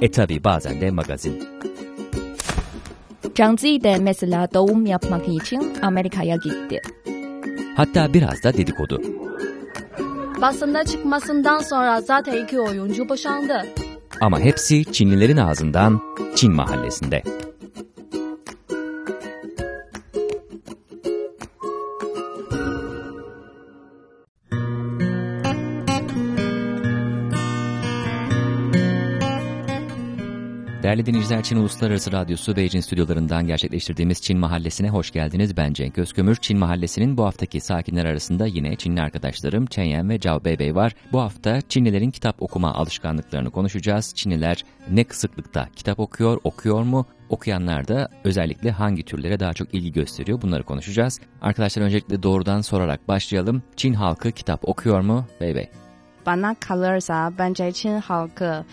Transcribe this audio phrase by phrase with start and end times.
[0.00, 1.42] E tabi bazen de magazin.
[3.36, 6.80] Zhang Zi de mesela doğum yapmak için Amerika'ya gitti.
[7.76, 9.02] Hatta biraz da dedikodu.
[10.40, 13.66] Basında çıkmasından sonra zaten iki oyuncu boşandı.
[14.20, 16.00] Ama hepsi Çinlilerin ağzından
[16.34, 17.22] Çin mahallesinde.
[30.94, 35.56] Değerli dinleyiciler Çin Uluslararası Radyosu Beijing stüdyolarından gerçekleştirdiğimiz Çin Mahallesi'ne hoş geldiniz.
[35.56, 36.36] Ben Cenk Özkömür.
[36.36, 40.94] Çin Mahallesi'nin bu haftaki sakinler arasında yine Çinli arkadaşlarım Chen Yan ve Zhao Beibei var.
[41.12, 44.14] Bu hafta Çinlilerin kitap okuma alışkanlıklarını konuşacağız.
[44.14, 47.06] Çinliler ne sıklıkta kitap okuyor, okuyor mu?
[47.28, 51.20] Okuyanlar da özellikle hangi türlere daha çok ilgi gösteriyor bunları konuşacağız.
[51.42, 53.62] Arkadaşlar öncelikle doğrudan sorarak başlayalım.
[53.76, 55.26] Çin halkı kitap okuyor mu?
[55.40, 55.68] Beibei.
[56.26, 58.64] Bana kalırsa bence Çin halkı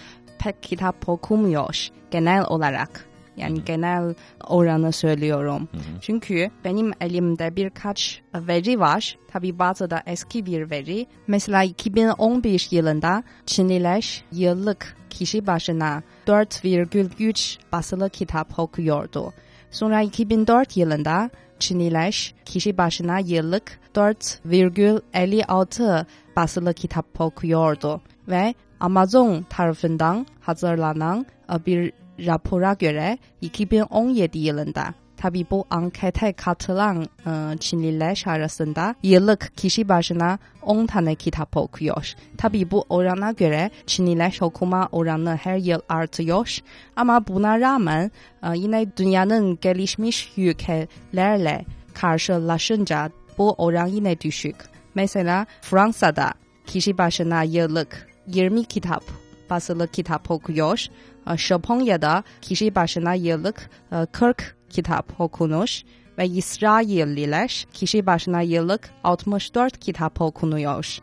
[0.43, 3.05] pek kitap okumuyor genel olarak.
[3.37, 4.15] Yani genel
[4.47, 5.69] oranı söylüyorum.
[6.01, 9.17] Çünkü benim elimde birkaç veri var.
[9.31, 11.07] Tabi bazı da eski bir veri.
[11.27, 19.33] Mesela 2011 yılında Çinliler yıllık kişi başına 4,3 basılı kitap okuyordu.
[19.71, 31.25] Sonra 2004 yılında Çinliler kişi başına yıllık 4,56 basılı kitap okuyordu ve Amazon tarafından hazırlanan
[31.53, 31.91] e, bir
[32.25, 40.85] rapora göre 2017 yılında tabi bu ankete katılan e, Çinliler arasında yıllık kişi başına 10
[40.85, 42.13] tane kitap okuyor.
[42.37, 46.57] Tabi bu orana göre Çinliler okuma oranı her yıl artıyor.
[46.95, 48.11] Ama buna rağmen
[48.43, 54.55] e, yine dünyanın gelişmiş ülkelerle karşılaşınca bu oran yine düşük.
[54.95, 56.33] Mesela Fransa'da
[56.65, 59.03] kişi başına yıllık 20 kitap
[59.49, 60.85] basılı kitap okuyor.
[61.33, 65.81] E, Japonya'da kişi başına yıllık e, 40 kitap okunur
[66.17, 70.97] ve İsrailliler kişi başına yıllık 64 kitap okunuyor.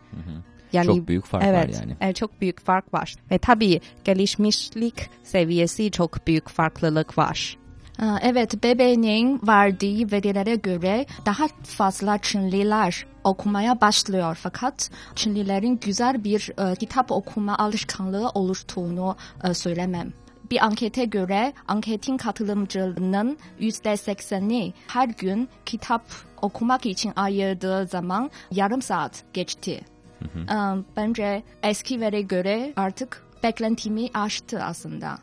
[0.73, 1.97] Yani Çok büyük fark var evet, yani.
[2.01, 3.15] evet, çok büyük fark var.
[3.31, 7.59] Ve tabii gelişmişlik seviyesi çok büyük farklılık var.
[7.99, 16.51] Aa, Evet, bebeğinin verdiği verilere göre daha fazla Çinliler okumaya başlıyor fakat Çinlilerin güzel bir
[16.59, 20.13] e, kitap okuma alışkanlığı oluştuğunu e, söylemem.
[20.51, 26.03] Bir ankete göre anketin katılımcılarının %80'i her gün kitap
[26.43, 29.81] okumak için ayırdığı zaman yarım saat geçti.
[30.23, 30.55] Ee,
[30.97, 35.19] Bence eski vere göre artık beklentimi aştı aslında.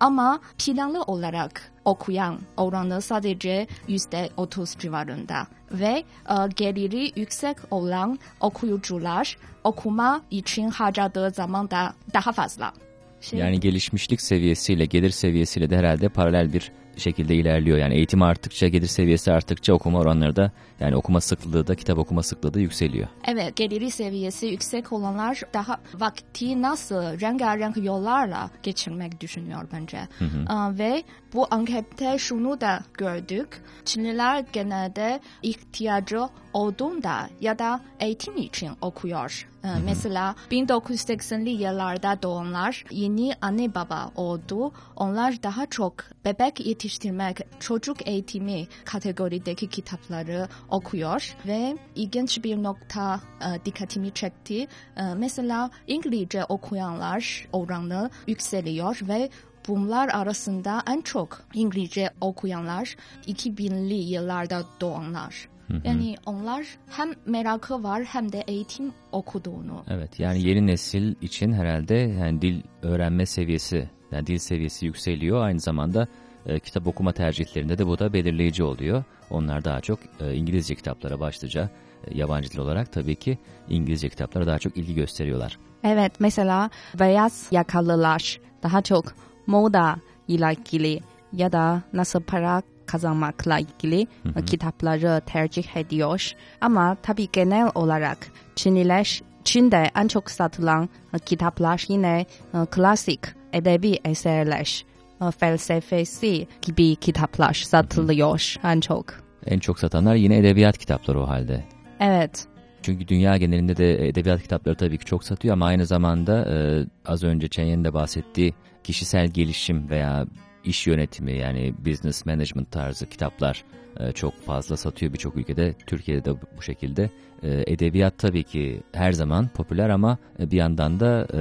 [0.00, 9.36] Ama planlı olarak okuyan oranı sadece yüzde otuz civarında ve e, geliri yüksek olan okuyucular
[9.64, 12.72] okuma için harcadığı zaman da daha fazla.
[13.20, 17.78] Şey, Yani gelişmişlik seviyesiyle, gelir seviyesiyle de herhalde paralel bir şekilde ilerliyor.
[17.78, 22.22] Yani eğitim arttıkça, gelir seviyesi arttıkça okuma oranları da yani okuma sıklığı da, kitap okuma
[22.22, 23.08] sıklığı da yükseliyor.
[23.26, 29.98] Evet, geliri seviyesi yüksek olanlar daha vakti nasıl rengarenk yollarla geçirmek düşünüyor bence.
[30.46, 31.02] Aa, ve
[31.34, 33.48] bu ankette şunu da gördük.
[33.84, 39.48] Çinliler genelde ihtiyacı olduğunda ya da eğitim için okuyor.
[39.64, 44.72] Ee, Mesela 1980'li yıllarda doğanlar yeni anne baba oldu.
[44.96, 53.64] Onlar daha çok bebek yetiştirmek, çocuk eğitimi kategorideki kitapları okuyor ve ilginç bir nokta e,
[53.64, 54.68] dikkatimi çekti.
[54.96, 59.30] E, mesela İngilizce okuyanlar oranı yükseliyor ve
[59.68, 62.96] bunlar arasında en çok İngilizce okuyanlar
[63.26, 65.48] 2000'li yıllarda doğanlar.
[65.84, 69.84] Yani onlar hem merakı var hem de eğitim okuduğunu.
[69.90, 75.42] Evet yani yeni nesil için herhalde yani dil öğrenme seviyesi, yani dil seviyesi yükseliyor.
[75.42, 76.08] Aynı zamanda
[76.46, 79.04] e, kitap okuma tercihlerinde de bu da belirleyici oluyor.
[79.30, 81.70] Onlar daha çok e, İngilizce kitaplara başlıca
[82.06, 83.38] e, yabancı dil olarak tabii ki
[83.68, 85.58] İngilizce kitaplara daha çok ilgi gösteriyorlar.
[85.84, 86.70] Evet mesela
[87.00, 89.14] beyaz yakalılar daha çok
[89.46, 89.96] moda
[90.28, 91.00] ile ilgili
[91.32, 94.06] ya da nasıl para kazanmakla ilgili
[94.46, 96.32] kitapları tercih ediyor.
[96.60, 98.18] Ama tabii genel olarak
[98.56, 100.88] Çinliler Çin'de en çok satılan
[101.26, 103.20] kitaplar yine e, klasik
[103.52, 104.84] edebi eserler.
[105.22, 109.04] e, felsefesi gibi kitaplar satılıyor en çok.
[109.46, 111.64] En çok satanlar yine edebiyat kitapları o halde.
[112.00, 112.46] Evet.
[112.82, 117.24] Çünkü dünya genelinde de edebiyat kitapları tabii ki çok satıyor ama aynı zamanda e, az
[117.24, 118.54] önce Chenyen'in de bahsettiği
[118.84, 120.26] kişisel gelişim veya
[120.68, 123.64] iş yönetimi yani business management tarzı kitaplar
[124.00, 125.74] e, çok fazla satıyor birçok ülkede.
[125.86, 127.10] Türkiye'de de bu şekilde.
[127.42, 131.40] E, edebiyat tabii ki her zaman popüler ama bir yandan da e,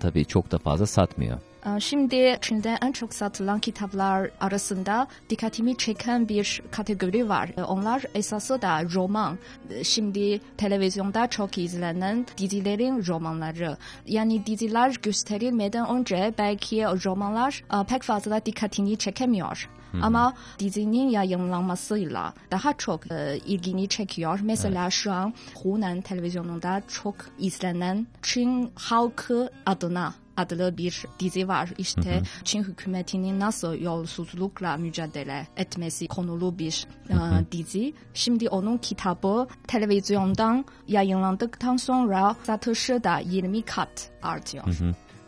[0.00, 1.38] tabii çok da fazla satmıyor.
[1.76, 7.50] Ee, Şimdi Çin'de en çok satılan kitaplar arasında dikkatimi çeken bir kategori var.
[7.56, 9.38] Ee, Onlar esası da roman.
[9.70, 13.76] Ee, Şimdi televizyonda çok izlenen dizilerin romanları.
[14.06, 19.68] Yani diziler gösterilmeden önce belki romanlar e, pek fazla dikkatini çekemiyor.
[20.02, 24.40] Ama dizinin yayınlanmasıyla daha çok e, ilgini çekiyor.
[24.42, 31.70] Mesela şu an Hunan televizyonunda çok izlenen Çin halkı adına adlı bir dizi var.
[31.78, 37.16] İşte Çin hükümetinin nasıl yolsuzlukla mücadele etmesi konulu bir e,
[37.52, 37.94] dizi.
[38.14, 44.64] Şimdi onun kitabı televizyondan yayınlandıktan sonra satışı da 20 kat artıyor.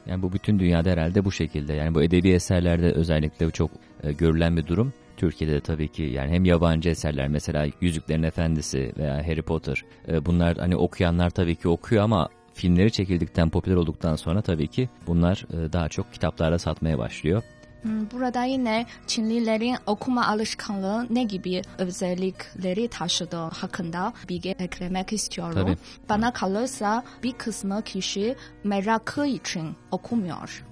[0.06, 1.74] Yani bu bütün dünyada herhalde bu şekilde.
[1.74, 3.70] Yani bu edebi eserlerde özellikle çok
[4.02, 4.92] e, görülen bir durum.
[5.16, 10.26] Türkiye'de de tabii ki yani hem yabancı eserler mesela Yüzüklerin Efendisi veya Harry Potter e,
[10.26, 15.46] bunlar hani okuyanlar tabii ki okuyor ama filmleri çekildikten popüler olduktan sonra tabii ki bunlar
[15.52, 17.42] e, daha çok kitaplarda satmaya başlıyor.
[17.82, 25.54] Hmm, Burada yine Çinlilerin okuma alışkanlığı ne gibi özellikleri taşıdığı hakkında bilgi eklemek istiyorum.
[25.54, 25.76] Tabii.
[26.08, 30.64] Bana kalırsa bir kısmı kişi merakı için okumuyor.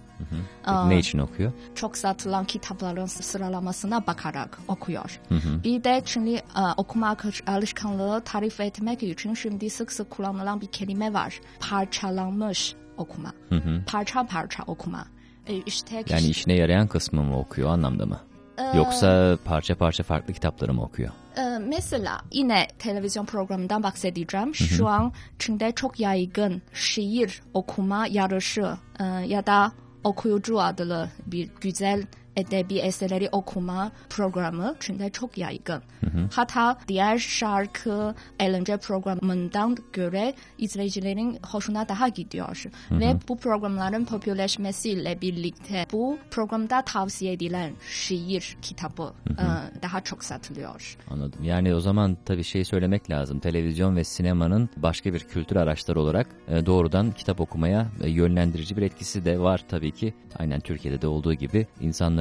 [0.64, 1.52] Aa, Ne için okuyor?
[1.74, 5.20] çok satılan kitapların sıralamasına bakarak okuyor.
[5.64, 6.42] Bir de Çinli e,
[6.76, 7.16] okuma
[7.46, 11.40] alışkanlığı tarif etmek için şimdi sık sık kullanılan bir kelime var.
[11.70, 13.32] Parçalanmış okuma.
[13.86, 15.04] Parça parça okuma.
[15.46, 18.20] E, işte Yani işine yarayan kısmı mı okuyor anlamda mı?
[18.76, 21.10] Yoksa parça parça farklı kitapları mı okuyor?
[21.38, 24.54] Ee, mesela yine televizyon programından bahsedeceğim.
[24.54, 29.72] Şu an Çin'de çok yaygın şiir okuma yarışı e, ya da
[30.04, 32.02] okuyucu adlı bir güzel
[32.38, 35.82] edebi eserleri okuma programı Çin'de çok yaygın.
[36.32, 42.64] Hatta diğer şarkı eğlence programından göre izleyicilerin hoşuna daha gidiyor.
[42.90, 49.44] Ve bu programların popülerleşmesiyle birlikte bu programda tavsiye edilen şiir kitabı e,
[49.82, 50.96] daha çok satılıyor.
[51.10, 51.44] Anladım.
[51.44, 53.38] Yani o zaman tabii şey söylemek lazım.
[53.38, 58.82] Televizyon ve sinemanın başka bir kültür araçları olarak e, doğrudan kitap okumaya e, yönlendirici bir
[58.82, 60.14] etkisi de var tabii ki.
[60.38, 61.66] Aynen Türkiye'de de olduğu gibi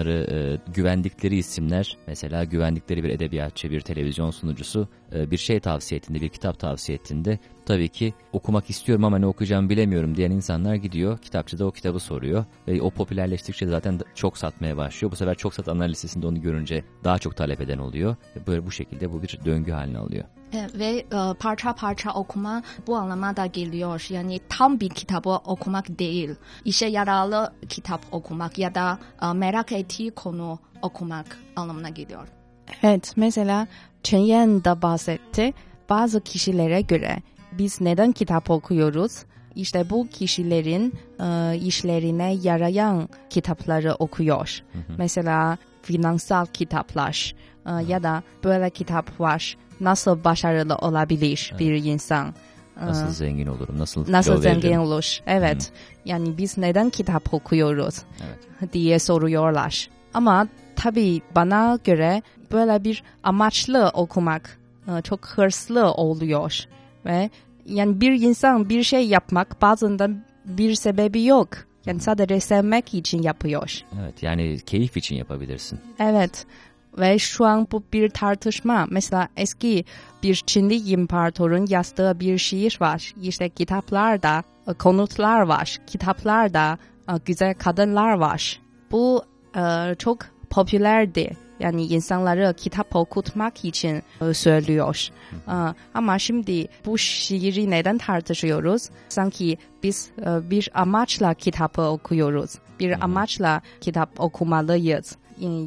[0.07, 5.97] insanları e, güvendikleri isimler mesela güvendikleri bir edebiyatçı, bir televizyon sunucusu e, bir şey tavsiye
[5.97, 10.75] ettiğinde, bir kitap tavsiye ettiğinde tabii ki okumak istiyorum ama ne okuyacağımı bilemiyorum diyen insanlar
[10.75, 11.17] gidiyor.
[11.17, 15.11] Kitapçıda o kitabı soruyor ve o popülerleştikçe zaten çok satmaya başlıyor.
[15.11, 18.15] Bu sefer çok satanlar listesinde onu görünce daha çok talep eden oluyor.
[18.47, 20.36] Böyle bu şekilde bu bir döngü haline alıyor.
[20.53, 24.07] E, ve e, parça parça okuma bu anlama da geliyor.
[24.09, 26.35] Yani tam bir kitabı okumak değil.
[26.65, 32.27] İşe yararlı kitap okumak ya da e, merak ettiği konu okumak anlamına geliyor.
[32.83, 33.67] Evet, mesela
[34.03, 35.53] Chen Yan da bahsetti.
[35.89, 37.17] Bazı kişilere göre
[37.51, 39.25] biz neden kitap okuyoruz?
[39.55, 44.63] İşte bu kişilerin e, işlerine yarayan kitapları okuyor.
[44.97, 47.35] Mesela finansal kitaplar
[47.65, 49.57] e, ya da böyle kitap var.
[49.79, 52.33] Nasıl başarılı olabilir bir insan?
[52.81, 54.61] Nasıl zengin olurum, nasıl, Nasıl kilo veririm?
[54.61, 55.19] zengin olur?
[55.27, 55.71] Evet.
[56.05, 58.73] Yani biz neden kitap okuyoruz Evet.
[58.73, 59.89] diye soruyorlar.
[60.13, 66.63] Ama tabii bana göre böyle bir amaçlı okumak e, çok hırslı oluyor.
[67.05, 67.29] Ve
[67.65, 70.09] yani bir insan bir şey yapmak bazen de
[70.45, 71.49] bir sebebi yok.
[71.85, 73.81] Yani sadece sevmek için yapıyor.
[74.01, 75.79] Evet yani keyif için yapabilirsin.
[75.99, 76.45] Evet.
[76.97, 78.87] Ve şu an bu bir tartışma.
[78.89, 79.85] Mesela eski
[80.23, 83.13] bir Çinli imparatorun yazdığı bir şiir var.
[83.21, 85.77] İşte kitaplarda e, konutlar var.
[85.87, 86.77] Kitaplarda
[87.09, 88.61] e, güzel kadınlar var.
[88.91, 89.23] Bu
[89.55, 91.37] e, çok popülerdi.
[91.59, 95.07] Yani insanları kitap okutmak için söylüyor.
[95.93, 98.89] Ama şimdi bu şiiri neden tartışıyoruz?
[99.09, 102.55] Sanki biz bir amaçla kitabı okuyoruz.
[102.79, 105.17] Bir amaçla kitap okumalıyız.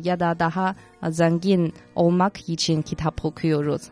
[0.03, 0.75] Ya da daha
[1.11, 3.83] zengin olmak için kitap okuyoruz.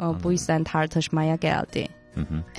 [0.00, 1.97] E, Bu yüzden tartışmaya geldi.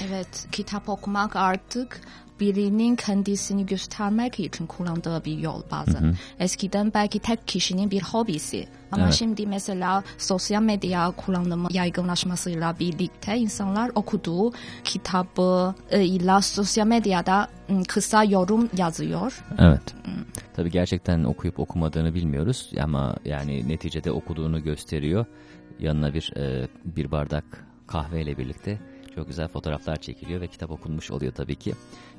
[0.08, 2.01] Evet, kitap okumak artık
[2.39, 6.16] birinin kendisini göstermek için kullandığı bir yol bazen.
[6.39, 8.68] Eskiden belki tek kişinin bir hobisi.
[8.92, 9.13] Ama Evet.
[9.13, 14.51] şimdi mesela sosyal medya kullanımı yaygınlaşmasıyla birlikte insanlar okuduğu
[14.84, 19.44] kitabı e, ile sosyal medyada m, kısa yorum yazıyor.
[19.58, 19.96] Evet.
[20.56, 25.25] Tabii gerçekten okuyup okumadığını bilmiyoruz ama yani neticede okuduğunu gösteriyor.
[25.80, 28.80] Yanına bir e, bir bardak kahveyle birlikte
[29.20, 31.74] çok güzel fotoğraflar çekiliyor ve kitap okunmuş oluyor tabii ki.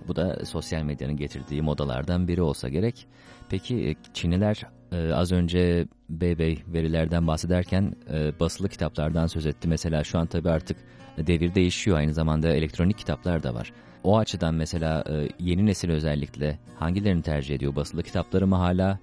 [0.08, 3.06] Bu da sosyal medyanın getirdiği modalardan biri olsa gerek.
[3.48, 9.68] Peki e, Çinliler e, az önce Beybey verilerden bahsederken e, basılı kitaplardan söz etti.
[9.68, 10.76] Mesela şu an tabii artık
[11.18, 11.96] devir değişiyor.
[11.96, 13.72] Aynı zamanda elektronik kitaplar da var.
[14.04, 17.76] O açıdan mesela e, yeni nesil özellikle hangilerini tercih ediyor?
[17.76, 18.98] Basılı kitapları mı hala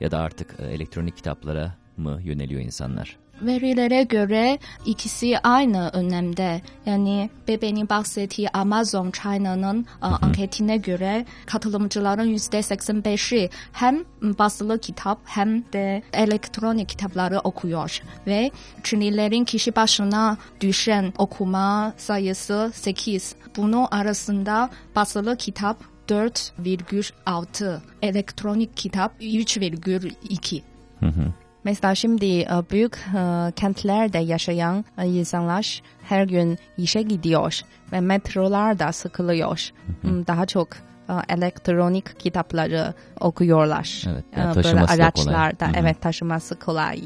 [0.00, 3.21] ya da artık e, elektronik kitaplara mı yöneliyor insanlar?
[3.40, 6.62] Verilere göre ikisi aynı önemde.
[6.86, 16.02] Yani bebeğin bahsettiği Amazon China'nın e, anketine göre katılımcıların %85'i hem basılı kitap hem de
[16.12, 18.02] elektronik kitapları okuyor.
[18.26, 18.50] Ve
[18.82, 23.34] Çinlilerin kişi başına düşen okuma sayısı 8.
[23.56, 30.62] Bunun arasında basılı kitap 4,6, elektronik kitap 3,2.
[31.64, 37.60] Mesela şimdi e, büyük e, kentlerde yaşayan e, insanlar her gün işe gidiyor
[37.92, 39.70] ve metrolarda sıkılıyor.
[40.00, 40.68] Hmm, Daha çok
[41.28, 44.04] elektronik kitapları okuyorlar.
[44.12, 44.94] Evet, yani Böyle da kolay.
[44.94, 45.74] araçlarda Hı hı.
[45.76, 47.00] evet taşıması kolay.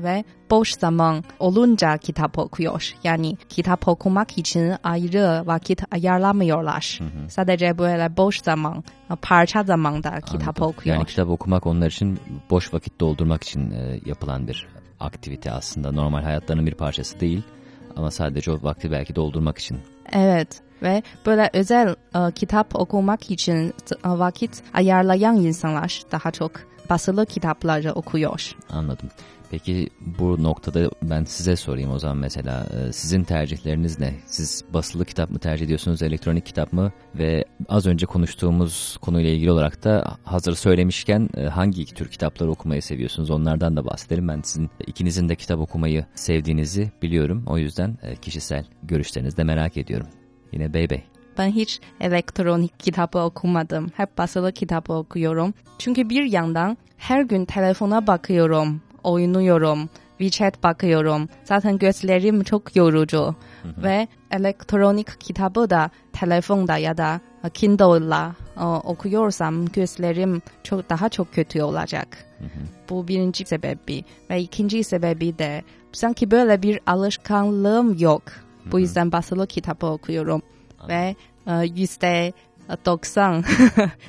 [0.00, 2.92] Ve boş zaman olunca kitap okuyor.
[3.04, 7.00] Yani kitap okumak için ayrı vakit ayarlamıyorlar.
[7.28, 8.84] Sadece böyle boş zaman,
[9.22, 10.64] parça zamanda kitap Anladım.
[10.64, 10.96] okuyor.
[10.96, 14.66] Yani kitap okumak onlar için boş vakit doldurmak için e, yapılan bir
[15.00, 15.92] aktivite aslında.
[15.92, 17.42] Normal hayatlarının bir parçası değil
[17.96, 19.78] ama sadece o vakti belki doldurmak için.
[20.12, 23.74] Evet ve böyle özel e, kitap okumak için
[24.04, 26.52] e, vakit ayarlayan insanlar daha çok
[26.90, 28.56] basılı kitapları okuyor.
[28.70, 29.08] Anladım.
[29.50, 34.14] Peki bu noktada ben size sorayım o zaman mesela e, sizin tercihleriniz ne?
[34.26, 36.92] Siz basılı kitap mı tercih ediyorsunuz, elektronik kitap mı?
[37.14, 42.82] Ve az önce konuştuğumuz konuyla ilgili olarak da hazır söylemişken e, hangi tür kitapları okumayı
[42.82, 43.30] seviyorsunuz?
[43.30, 44.28] Onlardan da bahsedelim.
[44.28, 47.44] Ben sizin ikinizin de kitap okumayı sevdiğinizi biliyorum.
[47.46, 50.06] O yüzden e, kişisel görüşlerinizi de merak ediyorum.
[50.52, 51.04] Yine Bey Bey.
[51.38, 53.90] Ben hiç elektronik kitabı okumadım.
[53.96, 55.54] Hep basılı kitabı okuyorum.
[55.78, 59.88] Çünkü bir yandan her gün telefona bakıyorum, oynuyorum,
[60.18, 61.28] WeChat bakıyorum.
[61.44, 63.34] Zaten gözlerim çok yorucu.
[63.64, 67.20] Ve elektronik kitabı da telefonda ya da
[67.54, 72.24] Kindle'la e, okuyorsam gözlerim çok daha çok kötü olacak.
[72.90, 74.04] Bu birinci sebebi.
[74.30, 75.62] Ve ikinci sebebi de
[75.92, 78.22] sanki böyle bir alışkanlığım yok.
[78.72, 80.42] Bu yüzden basılı kitabı okuyorum.
[80.88, 82.32] Ve e, yüzde
[82.84, 83.44] 90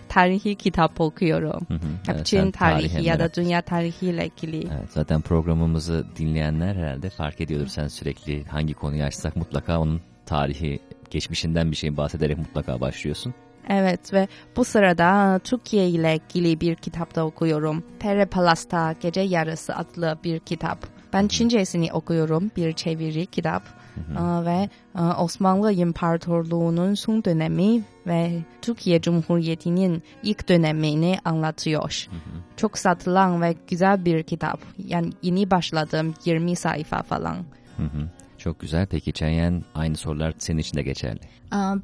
[0.09, 1.65] tarihi kitap okuyorum.
[1.67, 1.79] Hı hı.
[2.07, 4.57] Evet, Çin tarihi ya da dünya tarihiyle ilgili.
[4.57, 7.67] Evet, zaten programımızı dinleyenler herhalde fark ediyordur.
[7.67, 13.33] Sen sürekli hangi konuyu açsak mutlaka onun tarihi, geçmişinden bir şeyin bahsederek mutlaka başlıyorsun.
[13.69, 17.83] Evet ve bu sırada Türkiye ile ilgili bir kitap da okuyorum.
[17.99, 20.77] Pere Palas'ta Gece Yarısı adlı bir kitap.
[21.13, 23.63] Ben Çincesini okuyorum bir çeviri kitap.
[24.17, 32.07] Aa, ve aa, Osmanlı İmparatorluğu'nun son dönemi ve Türkiye Cumhuriyeti'nin ilk dönemini anlatıyor.
[32.57, 34.59] Çok satılan ve güzel bir kitap.
[34.77, 37.35] Yani yeni başladım 20 sayfa falan.
[37.77, 38.09] Hı hı.
[38.37, 38.87] Çok güzel.
[38.87, 41.19] Peki Çenyen aynı sorular senin için de geçerli.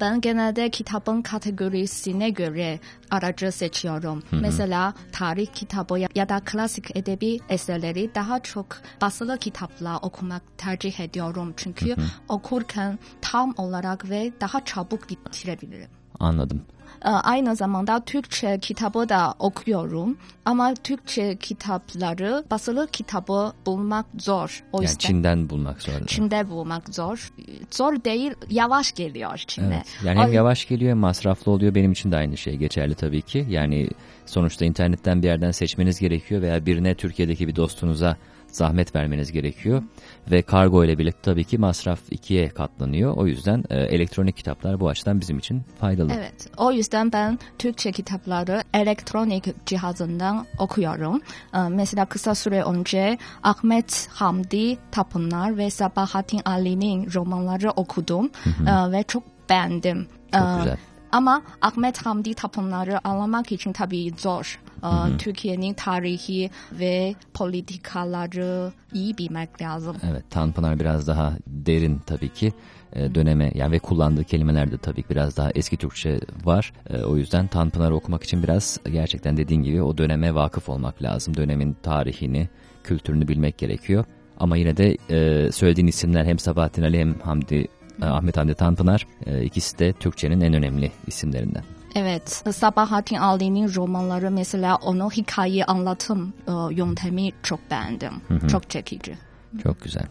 [0.01, 2.79] Ben genelde kitabın kategorisine göre
[3.11, 4.23] aracı seçiyorum.
[4.31, 8.65] Mesela tarih kitabı ya- da klasik edebi eserleri daha çok
[9.01, 11.53] basılı kitapla okumak tercih ediyorum.
[11.57, 11.95] Çünkü
[12.29, 15.89] okurken tam olarak ve daha çabuk bitirebilirim.
[16.19, 16.61] Anladım.
[17.05, 20.17] Ee, Aynı zamanda Türkçe kitabı da okuyorum.
[20.45, 24.63] Ama Türkçe kitapları basılı kitabı bulmak zor.
[24.73, 25.93] O Yani yüzden Çin'den bulmak zor.
[26.07, 27.31] Çin'de bulmak zor.
[27.71, 29.75] Zor değil, yavaş geliyor Çin'de.
[29.75, 29.85] Evet.
[30.05, 31.75] Yani hem O- yavaş geliyor hem masraflı oluyor.
[31.75, 33.45] Benim için de aynı şey geçerli tabii ki.
[33.49, 33.89] Yani
[34.25, 38.17] sonuçta internetten bir yerden seçmeniz gerekiyor veya birine Türkiye'deki bir dostunuza
[38.55, 39.83] zahmet vermeniz gerekiyor.
[40.31, 43.17] Ve kargo ile birlikte tabii ki masraf ikiye katlanıyor.
[43.17, 46.11] O yüzden e, elektronik kitaplar bu açıdan bizim için faydalı.
[46.15, 51.21] Evet, o yüzden ben Türkçe kitapları elektronik cihazından okuyorum.
[51.53, 59.03] Ee, Mesela kısa süre önce Ahmet Hamdi Tapınar ve Sabahattin Ali'nin romanları okudum Ee, ve
[59.03, 60.07] çok beğendim.
[60.33, 60.77] Çok Ee, güzel.
[61.11, 64.59] Ama Ahmet Hamdi Tapınar'ı anlamak için tabii zor.
[64.85, 69.97] E, Türkiye'nin tarihi ve politikaları iyi bilmek lazım.
[70.11, 72.53] Evet Tanpınar biraz daha derin tabii ki
[72.93, 76.73] e, döneme yani ve kullandığı kelimelerde tabii ki biraz daha eski Türkçe var.
[76.89, 81.37] E, o yüzden Tanpınar'ı okumak için biraz gerçekten dediğin gibi o döneme vakıf olmak lazım.
[81.37, 82.49] Dönemin tarihini,
[82.83, 84.05] kültürünü bilmek gerekiyor.
[84.39, 87.67] Ama yine de e, söylediğin isimler hem Sabahattin Ali hem Hamdi
[88.01, 91.63] e, Ahmet Hamdi Tanpınar e, ikisi de Türkçenin en önemli isimlerinden.
[91.95, 98.11] Evet, Sabahattin Ali'nin romanları mesela onun hikaye anlatım e, yöntemi çok beğendim.
[98.47, 99.17] Çok çekici.
[99.63, 100.05] Çok güzel.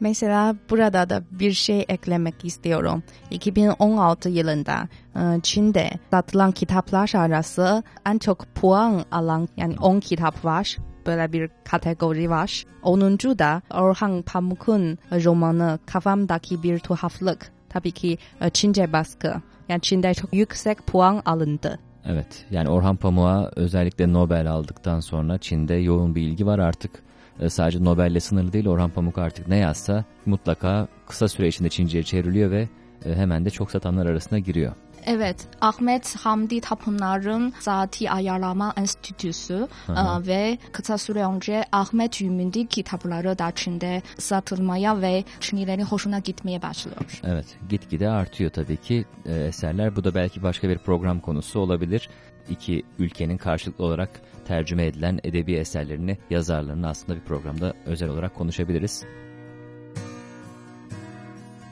[0.00, 3.02] Mesela burada da bir şey eklemek istiyorum.
[3.30, 10.76] 2016 yılında e, Çin'de satılan kitaplar arası en çok puan alan yani 10 kitap var.
[11.06, 12.64] Böyle bir kategori var.
[12.82, 13.18] 10.
[13.18, 17.52] da Orhan Pamuk'un romanı Kafamdaki Bir Tuhaflık.
[17.68, 19.34] Tabii ki e, Çince baskı.
[19.70, 21.78] Yani Çin'de çok yüksek puan alındı.
[22.06, 27.02] Evet yani Orhan Pamuk'a özellikle Nobel aldıktan sonra Çin'de yoğun bir ilgi var artık.
[27.40, 32.02] E, sadece Nobel'le sınırlı değil Orhan Pamuk artık ne yazsa mutlaka kısa süre içinde Çince'ye
[32.04, 32.68] çevriliyor ve
[33.04, 34.72] e, hemen de çok satanlar arasına giriyor.
[35.06, 43.38] Evet, Ahmet Hamdi Tapınar'ın Zati Ayarlama Enstitüsü e, ve kısa süre önce Ahmet Yümündi kitapları
[43.38, 47.20] da Çin'de satılmaya ve Çinlilerin hoşuna gitmeye başlıyor.
[47.24, 49.96] Evet, gitgide artıyor tabii ki e, eserler.
[49.96, 52.08] Bu da belki başka bir program konusu olabilir.
[52.50, 54.10] İki ülkenin karşılıklı olarak
[54.46, 59.04] tercüme edilen edebi eserlerini, yazarlarını aslında bir programda özel olarak konuşabiliriz.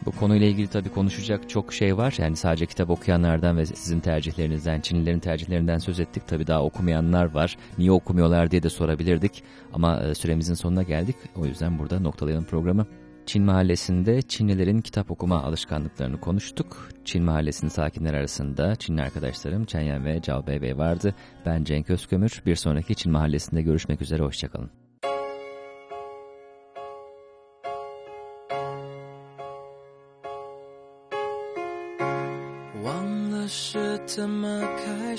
[0.09, 2.15] Bu konuyla ilgili tabii konuşacak çok şey var.
[2.19, 6.23] Yani sadece kitap okuyanlardan ve sizin tercihlerinizden, Çinlilerin tercihlerinden söz ettik.
[6.27, 7.57] Tabii daha okumayanlar var.
[7.79, 9.43] Niye okumuyorlar diye de sorabilirdik.
[9.73, 11.17] Ama e, süremizin sonuna geldik.
[11.37, 12.87] O yüzden burada noktalayalım programı.
[13.27, 16.89] Çin Mahallesi'nde Çinlilerin kitap okuma alışkanlıklarını konuştuk.
[17.05, 21.15] Çin Mahallesi'nin sakinler arasında Çinli arkadaşlarım Çenyen ve Cao Bey vardı.
[21.47, 22.43] Ben Cenk Özkömür.
[22.47, 24.23] Bir sonraki Çin Mahallesi'nde görüşmek üzere.
[24.23, 24.88] Hoşçakalın.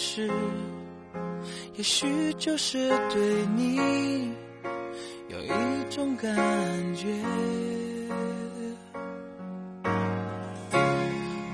[0.01, 0.29] 是，
[1.75, 3.75] 也许就是对你
[5.27, 5.49] 有一
[5.89, 6.33] 种感
[6.95, 7.05] 觉。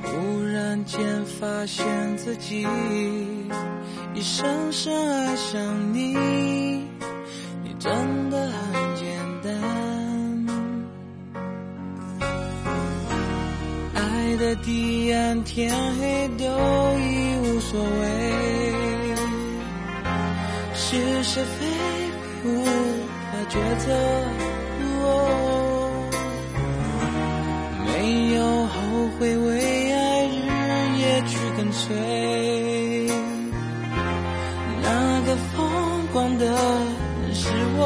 [0.04, 1.84] 忽然间发现
[2.18, 2.68] 自己
[4.14, 5.60] 已深深爱上
[5.92, 6.14] 你，
[7.64, 9.08] 你真的很简
[9.44, 9.52] 单。
[13.96, 16.46] 爱的地暗天黑都
[17.00, 18.05] 已无所谓，
[21.36, 23.92] 是非非无法抉择。
[25.04, 25.06] 哦
[27.86, 27.90] 没
[28.36, 28.74] 有后
[29.20, 29.96] 悔，为爱
[30.28, 30.40] 日
[30.98, 31.84] 夜去跟随。
[34.82, 34.88] 那
[35.26, 37.82] 个疯狂的人是我。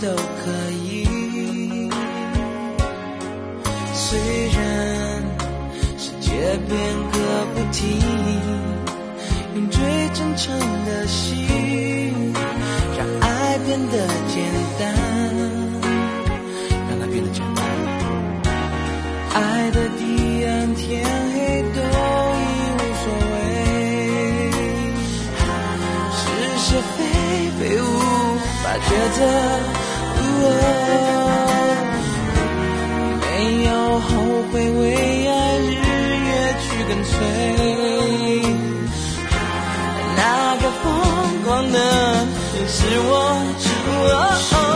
[0.00, 1.06] 都可以。
[3.94, 4.18] 虽
[4.48, 4.60] 然
[5.96, 6.30] 世界
[6.68, 6.70] 变
[7.12, 7.16] 个
[7.54, 7.80] 不停，
[9.54, 9.80] 用最
[10.12, 12.34] 真诚的心，
[12.98, 13.94] 让爱变得
[14.28, 14.34] 简
[14.78, 14.80] 单，
[16.88, 17.60] 让它变得简单。
[19.34, 22.42] 爱的地暗天黑都已
[22.76, 23.40] 无所谓，
[26.18, 26.20] 是
[26.58, 26.66] 是
[26.96, 26.98] 非
[27.58, 27.84] 非无
[28.62, 29.20] 法抉择。
[33.20, 34.10] 没有后
[34.52, 34.80] 悔，为
[35.28, 35.70] 爱日
[36.26, 37.14] 夜去跟随。
[40.16, 40.20] 那
[40.56, 40.84] 个疯
[41.44, 43.10] 狂的人是我，
[43.58, 44.71] 是我。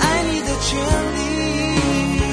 [0.00, 0.78] 爱你的权
[1.16, 2.29] 利。